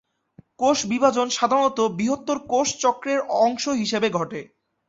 কোষ 0.59 0.77
বিভাজন 0.91 1.27
সাধারণত 1.37 1.79
বৃহত্তর 1.97 2.37
কোষ 2.51 2.67
চক্রের 2.83 3.19
অংশ 3.41 3.63
হিসাবে 3.81 4.07
ঘটে। 4.17 4.41